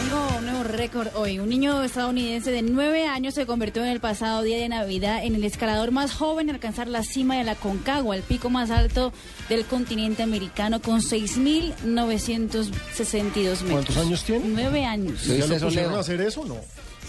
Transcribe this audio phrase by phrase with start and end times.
[0.00, 1.38] Tengo un nuevo récord hoy.
[1.40, 5.34] Un niño estadounidense de 9 años se convirtió en el pasado día de Navidad en
[5.34, 9.12] el escalador más joven en alcanzar la cima de la Concagua, el pico más alto
[9.50, 13.62] del continente americano, con 6.962 metros.
[13.70, 14.46] ¿Cuántos años tiene?
[14.48, 15.22] 9 años.
[15.26, 16.56] ¿Ya lo pusieron a hacer eso o no?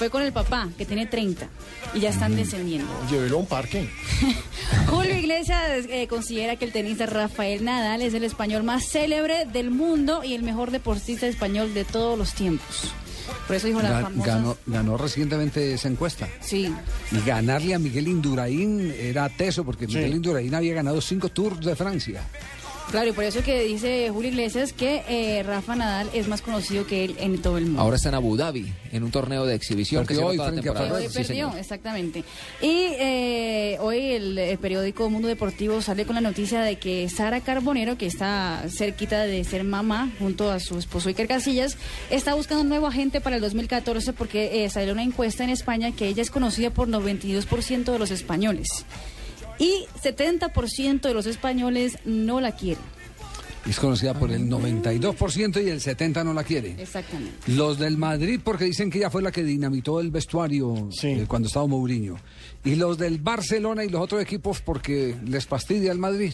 [0.01, 1.47] Fue con el papá, que tiene 30,
[1.93, 2.87] y ya están descendiendo.
[3.11, 3.87] Llévelo a un parque.
[4.87, 9.69] Julio Iglesias eh, considera que el tenista Rafael Nadal es el español más célebre del
[9.69, 12.91] mundo y el mejor deportista español de todos los tiempos.
[13.45, 14.25] Por eso dijo la Ga- famosa...
[14.35, 16.27] ganó, ganó recientemente esa encuesta.
[16.41, 16.73] Sí,
[17.11, 19.97] Y ganarle a Miguel Indurain era teso, porque Sí.
[19.97, 22.23] Miguel Indurain había ganado cinco Tours de Francia.
[22.91, 26.85] Claro, y por eso que dice Julio Iglesias que eh, Rafa Nadal es más conocido
[26.85, 27.81] que él en todo el mundo.
[27.81, 30.69] Ahora está en Abu Dhabi, en un torneo de exhibición que hoy toda la frente
[30.69, 32.23] a hoy Ferrer, Sí, perdió, exactamente.
[32.61, 37.41] Y eh, hoy el, el periódico Mundo Deportivo sale con la noticia de que Sara
[37.41, 41.77] Carbonero, que está cerquita de ser mamá junto a su esposo Iker Casillas,
[42.09, 45.91] está buscando un nuevo agente para el 2014 porque eh, salió una encuesta en España
[45.91, 48.85] que ella es conocida por 92% de los españoles.
[49.61, 52.83] Y 70% de los españoles no la quieren.
[53.67, 56.81] Es conocida por el 92% y el 70% no la quiere.
[56.81, 57.51] Exactamente.
[57.51, 61.09] Los del Madrid porque dicen que ella fue la que dinamitó el vestuario Sí.
[61.09, 62.17] eh, cuando estaba Mourinho.
[62.65, 66.33] Y los del Barcelona y los otros equipos porque les fastidia el Madrid.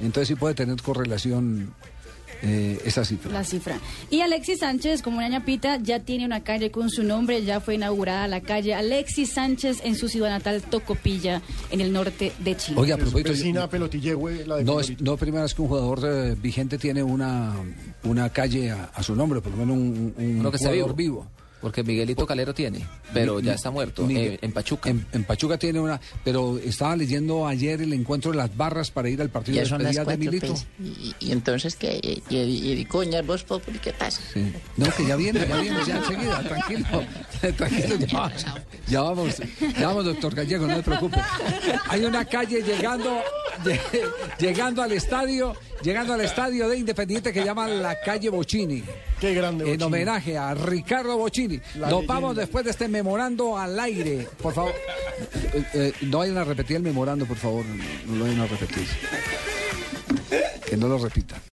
[0.00, 1.74] Entonces sí puede tener correlación
[2.44, 3.32] eh, esa cifra.
[3.32, 3.78] La cifra.
[4.10, 7.74] Y Alexis Sánchez, como una ñapita, ya tiene una calle con su nombre, ya fue
[7.76, 12.80] inaugurada la calle Alexis Sánchez en su ciudad natal, Tocopilla, en el norte de Chile.
[12.80, 15.62] Oye, a Es propósito, vecina yo- Pelotillehue, la de no es no primera vez que
[15.62, 17.54] un jugador eh, vigente tiene una,
[18.04, 20.94] una calle a, a su nombre, por lo menos un, un Uno que está jugador
[20.94, 21.20] vivo.
[21.22, 21.30] vivo.
[21.64, 24.90] Porque Miguelito Calero tiene, pero ya está muerto, Miguel- eh, en Pachuca.
[24.90, 29.08] En, en Pachuca tiene una, pero estaba leyendo ayer el encuentro de las barras para
[29.08, 30.46] ir al partido de despedida de Milito.
[30.48, 30.66] pues.
[30.78, 31.98] Y, y entonces, ¿qué?
[32.28, 34.20] ¿Y, y, y coñas vos, Populi, qué pasa?
[34.34, 34.52] Sí.
[34.76, 36.86] No, que ya viene, ya viene, ya enseguida, tranquilo,
[37.56, 38.32] tranquilo, ya,
[38.86, 39.36] ya vamos,
[39.78, 41.18] ya vamos, doctor Gallego, no se preocupe.
[41.88, 43.22] Hay una calle llegando, lle-
[44.38, 48.82] llegando al estadio, llegando al estadio de Independiente que llama la calle Bocini.
[49.20, 49.64] Qué grande.
[49.64, 49.84] En Bochini.
[49.84, 51.58] homenaje a Ricardo Bocini.
[51.76, 52.14] La Nos leyenda.
[52.14, 54.28] vamos después de este memorando al aire.
[54.42, 54.72] Por favor,
[55.54, 57.64] Eh, eh, no vayan a repetir el memorando, por favor.
[58.06, 58.86] No lo vayan a repetir.
[60.66, 61.40] Que no lo repitan.